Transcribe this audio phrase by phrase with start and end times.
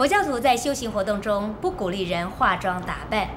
[0.00, 3.28] 佛教徒在修行活动中不鼓励人化妆打扮，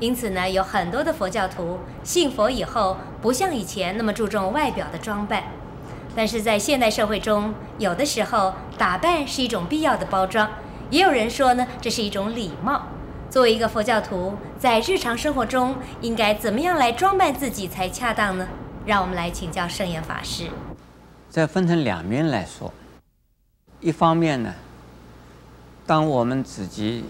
[0.00, 5.44] 因此呢，有很多的佛教徒信佛以后，不像以前那么注重外表的装扮。
[6.16, 10.50] 但是在现代社会中，有的时候打扮是一种必要的包装，
[10.90, 12.88] 也有人说呢，这是一种礼貌。
[13.30, 18.48] 作为一个佛教徒，在日常生活中应该怎么样来装扮自己才恰当呢？
[18.84, 20.48] 让我们来请教圣严法师。
[21.30, 22.74] 再分成两面来说，
[23.78, 24.52] 一方面呢，
[25.88, 27.04] 当我们自己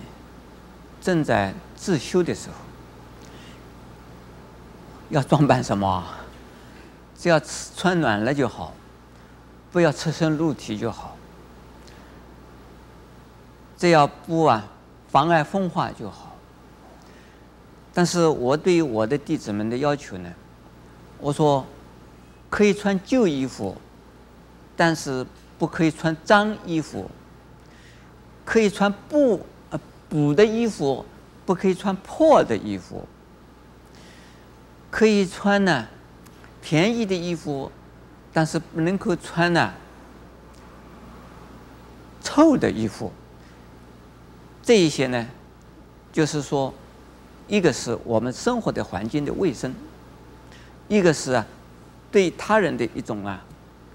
[1.02, 2.55] 正在自修的时候，
[5.10, 6.02] 要装扮什么？
[7.19, 7.38] 只要
[7.77, 8.72] 穿暖了就好。
[9.70, 11.14] 不要赤身露体就好，
[13.77, 14.67] 只要不啊
[15.08, 16.34] 妨碍风化就好。
[17.92, 20.33] 但是我对于我的弟子们的要求呢，
[21.19, 21.67] 我说
[22.48, 23.77] 可以穿旧衣服，
[24.74, 25.27] 但是
[25.58, 27.11] 不可以穿脏衣服；
[28.48, 31.04] 可以穿不呃补的衣服，
[31.44, 33.06] 不可以穿破的衣服；
[34.90, 35.86] 可以穿呢
[36.62, 37.70] 便宜的衣服。
[38.32, 39.74] 但是不能够穿呢
[42.22, 43.12] 臭的衣服。
[44.62, 45.27] 这一些呢，
[46.10, 46.72] 就是说，
[47.48, 49.74] 一个是我们生活的环境的卫生，
[50.88, 51.46] 一个是啊
[52.10, 53.44] 对他人的一种啊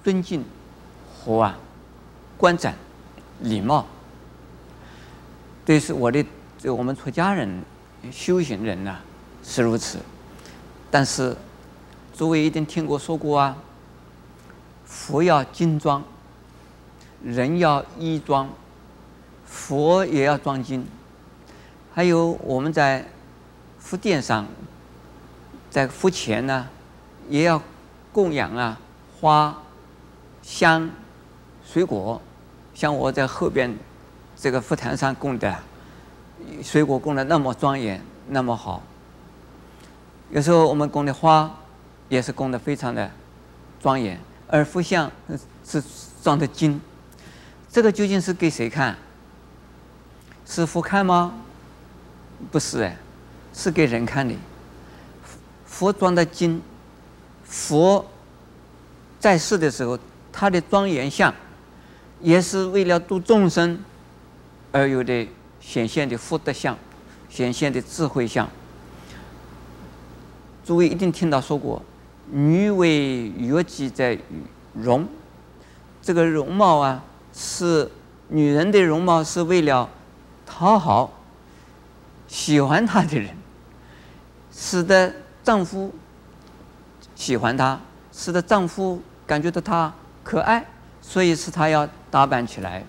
[0.04, 0.46] 尊敬
[1.12, 1.58] 和啊
[2.38, 2.76] 观展
[3.40, 3.88] 礼貌。
[5.66, 6.26] 对是我的，
[6.58, 7.64] 这我们出家人
[8.12, 8.98] 修行人呢
[9.44, 10.00] 是如此。
[10.92, 11.36] 但是
[12.16, 13.58] 诸位一定听过说过啊。
[14.86, 16.04] 佛要金装，
[17.24, 18.48] 人要衣装，
[19.46, 20.86] 佛也要装金。
[21.94, 23.04] 还有我们在
[23.80, 24.46] 佛殿上，
[25.72, 26.68] 在佛前呢，
[27.28, 27.60] 也要
[28.12, 28.80] 供养啊
[29.20, 29.58] 花、
[30.44, 30.90] 香、
[31.66, 32.22] 水果。
[32.76, 33.76] 像我在后边
[34.44, 35.58] 这个佛坛上供的
[36.62, 38.84] 水果供的那么庄严，那么好。
[40.32, 41.50] 有时候我们供的花
[42.10, 43.10] 也是供的非常的
[43.82, 44.20] 庄严。
[44.50, 45.10] 而佛像
[45.66, 45.82] 是
[46.22, 46.82] 装的金，
[47.72, 48.98] 这个究竟是给谁看？
[50.46, 51.36] 是佛看吗？
[52.52, 52.98] 不是哎，
[53.54, 54.36] 是给人看的。
[55.66, 56.62] 佛装的金，
[57.46, 58.06] 佛
[59.22, 59.98] 在世的时候，
[60.34, 61.34] 他的庄严相，
[62.20, 63.80] 也是为了度众生
[64.74, 65.26] 而有的
[65.62, 66.78] 显现的福德相，
[67.30, 68.50] 显现的智慧相。
[70.66, 71.82] 诸位一定听到说过。
[72.32, 74.18] 女为悦己在
[74.74, 75.08] 容，
[76.02, 77.04] 这个容貌啊，
[77.34, 77.92] 是
[78.30, 79.88] 女人的容貌，是为了
[80.46, 81.14] 讨好
[82.28, 83.36] 喜欢她的人，
[84.52, 85.14] 使得
[85.44, 85.94] 丈夫
[87.14, 87.80] 喜欢她，
[88.12, 90.66] 使得丈夫感觉到她可爱，
[91.02, 92.84] 所以是她要打扮起来，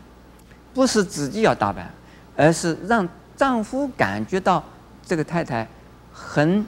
[0.75, 1.91] 不是自己要打扮，
[2.37, 4.63] 而是让丈夫感觉到
[5.07, 5.67] 这个太太
[6.13, 6.67] 很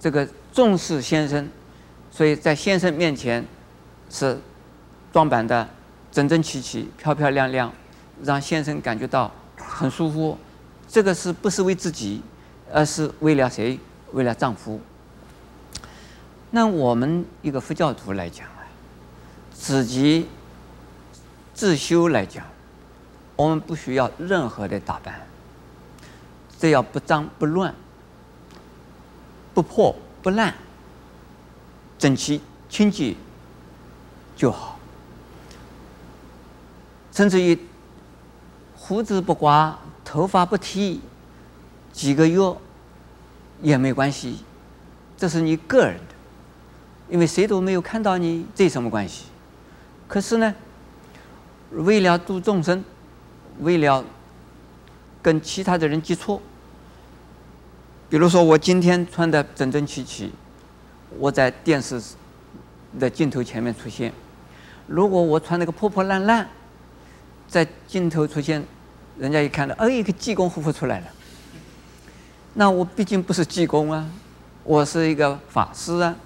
[0.00, 0.26] 这个。
[0.50, 1.48] 重视先生，
[2.10, 3.44] 所以在先生面前
[4.10, 4.36] 是
[5.12, 5.68] 装扮的
[6.10, 7.72] 整整齐齐、漂漂亮亮，
[8.24, 10.36] 让先生感觉到很舒服。
[10.88, 12.20] 这个是不是为自己，
[12.72, 13.78] 而是为了谁？
[14.12, 14.80] 为了丈夫。
[16.50, 18.66] 那我们一个佛教徒来讲啊，
[19.54, 20.26] 自己
[21.58, 22.46] 自修来讲，
[23.34, 25.26] 我们不需要任何的打扮，
[26.56, 27.74] 只要不脏不乱，
[29.52, 29.92] 不破。
[30.22, 30.54] 不烂，
[31.98, 33.16] 整齐清洁
[34.36, 34.78] 就好。
[37.10, 37.58] 甚至于
[38.76, 41.00] 胡子不刮，头发不剃，
[41.92, 42.40] 几个月
[43.62, 44.44] 也没关系。
[45.16, 46.14] 这是你个人的，
[47.08, 49.24] 因为谁都没有看到你，这有什么关系？
[50.06, 50.54] 可是呢，
[51.72, 52.84] 为了度众生，
[53.60, 54.04] 为了
[55.22, 56.40] 跟其他的人接触。
[58.08, 60.32] 比如说，我今天穿的整整齐齐，
[61.18, 62.00] 我在电视
[62.98, 64.12] 的镜头前面出现。
[64.86, 66.48] 如果我穿那个破破烂烂，
[67.46, 68.64] 在镜头出现，
[69.18, 71.06] 人家一看到，哎，一个济公活佛出来了。
[72.54, 74.08] 那我毕竟不是济公啊，
[74.64, 76.16] 我是一个法师啊，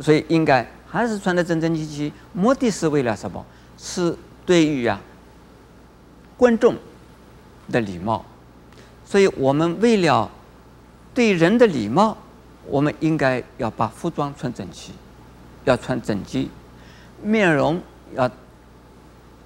[0.00, 2.12] 所以应该还是穿的整整齐齐。
[2.32, 3.44] 目的是为了什么？
[3.76, 5.00] 是对于啊
[6.36, 6.76] 观众
[7.70, 8.24] 的礼貌。
[9.04, 10.30] 所以我们为了。
[11.14, 12.16] 对人的礼貌，
[12.66, 14.92] 我们应该要把服装穿整齐，
[15.64, 16.48] 要穿整洁，
[17.22, 17.80] 面容
[18.16, 18.28] 要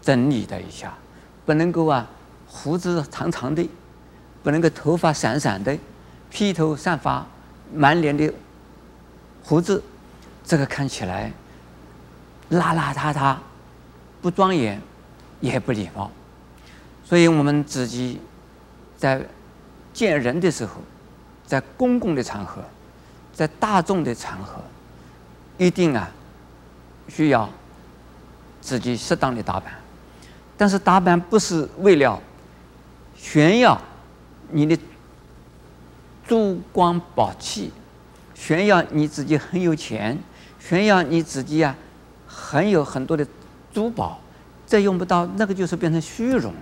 [0.00, 0.94] 整理的一下，
[1.44, 2.08] 不能够啊
[2.46, 3.68] 胡子长长的，
[4.42, 5.76] 不能够头发散散的，
[6.30, 7.26] 披头散发，
[7.74, 8.32] 满脸的
[9.44, 9.82] 胡子，
[10.42, 11.30] 这个看起来
[12.50, 13.36] 邋邋遢遢，
[14.22, 14.80] 不庄严，
[15.40, 16.10] 也不礼貌。
[17.04, 18.20] 所以我们自己
[18.96, 19.24] 在
[19.92, 20.74] 见人的时候，
[21.46, 22.62] 在公共的场合，
[23.32, 24.62] 在大众的场合，
[25.56, 26.10] 一定啊
[27.08, 27.48] 需要
[28.60, 29.72] 自己适当的打扮。
[30.56, 32.20] 但是打扮不是为了
[33.16, 33.80] 炫耀
[34.50, 34.78] 你的
[36.26, 37.72] 珠光宝气，
[38.34, 40.18] 炫耀你自己很有钱，
[40.60, 41.74] 炫耀你自己啊
[42.26, 43.26] 很有很多的
[43.72, 44.20] 珠宝，
[44.68, 46.60] 这用不到，那个就是变成虚荣了。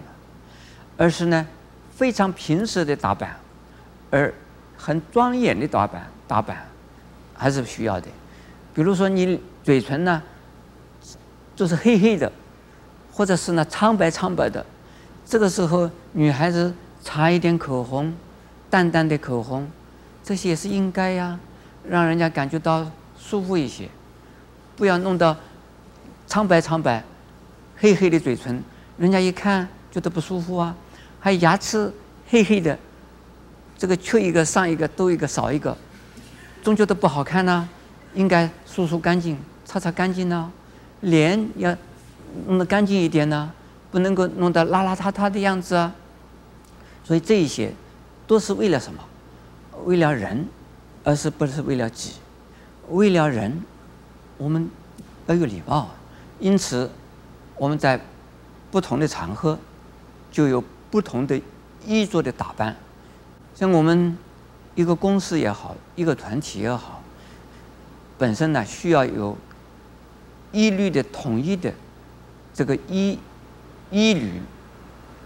[0.96, 1.46] 而是呢，
[1.94, 3.36] 非常平实的打扮，
[4.10, 4.32] 而
[4.78, 6.56] 很庄严的打扮，打扮
[7.34, 8.06] 还是需要的。
[8.72, 10.22] 比如说，你嘴唇呢，
[11.54, 12.32] 就是黑黑的，
[13.12, 14.64] 或者是呢苍白苍白的，
[15.26, 18.14] 这个时候女孩子擦一点口红，
[18.70, 19.68] 淡淡的口红，
[20.24, 21.38] 这些也是应该呀，
[21.86, 23.88] 让人家感觉到舒服一些，
[24.76, 25.36] 不要弄到
[26.26, 27.04] 苍白苍白、
[27.78, 28.62] 黑黑的嘴唇，
[28.98, 30.74] 人家一看觉得不舒服啊。
[31.20, 31.92] 还牙齿
[32.28, 32.78] 黑黑的，
[33.76, 35.76] 这个缺一个上一个多一个少一个，
[36.62, 37.68] 总觉得不好看呢、
[38.14, 40.50] 应该梳梳干净，擦擦干净呢。
[41.00, 41.76] 脸要
[42.46, 43.52] 弄得干净一点呢，
[43.90, 45.94] 不能够弄得邋邋遢遢的样子啊。
[47.04, 47.72] 所以这一些
[48.26, 49.02] 都是为了什么？
[49.84, 50.46] 为了人，
[51.04, 52.12] 而是不是为了己？
[52.88, 53.62] 为了人，
[54.38, 54.70] 我们
[55.26, 55.90] 要有礼貌。
[56.38, 56.90] 因此，
[57.56, 58.00] 我们在
[58.70, 59.58] 不同的场合
[60.30, 60.62] 就有。
[60.88, 61.38] 不同的
[61.84, 62.74] 衣着的打扮，
[63.54, 64.16] 像我们
[64.76, 67.02] 一个公司也好，一个团体也好，
[68.16, 69.36] 本身呢需要有
[70.52, 71.74] 一律的统一的
[72.54, 73.18] 这个衣
[73.90, 74.40] 衣履，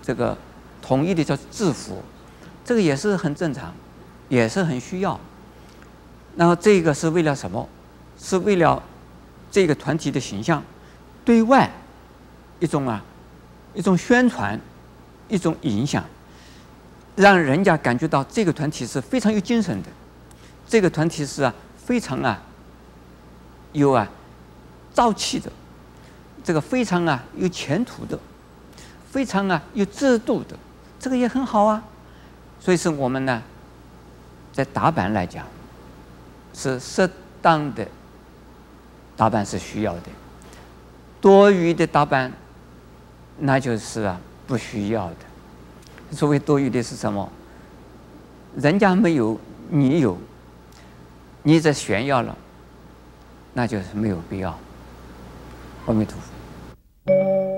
[0.02, 0.36] 这个
[0.80, 2.02] 统一的叫制服，
[2.64, 3.72] 这个也是很正常，
[4.30, 5.20] 也是很需要。
[6.36, 7.68] 然后这个是为了什么？
[8.18, 8.82] 是为了
[9.50, 10.64] 这个团体的形象，
[11.24, 11.70] 对外
[12.60, 13.02] 一种啊
[13.74, 14.60] 一种宣传。
[15.32, 16.04] 一种影响，
[17.14, 19.88] 让人家感觉到这个团体是非常有精神的，
[20.66, 22.42] 这个团体是啊非常啊
[23.70, 24.10] 有啊
[24.92, 25.48] 朝气的，
[26.42, 28.18] 这个非常啊有前途的，
[29.08, 30.56] 非常啊有制度的，
[30.98, 31.80] 这个也很好啊。
[32.58, 33.40] 所以说我们呢，
[34.52, 35.46] 在打扮来讲，
[36.52, 37.08] 是适
[37.40, 37.86] 当的
[39.16, 40.08] 打扮是需要的，
[41.20, 42.32] 多余的打扮，
[43.40, 44.20] 那就是啊。
[44.46, 45.16] 不需要的，
[46.10, 47.30] 所谓多余的是什么？
[48.56, 49.38] 人家没有，
[49.68, 50.18] 你有，
[51.44, 52.36] 你这炫耀了，
[53.52, 54.58] 那就是没有必要。
[55.86, 57.49] 阿弥陀佛。